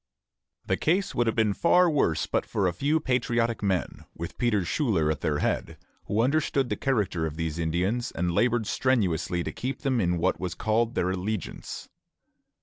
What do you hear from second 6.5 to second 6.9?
the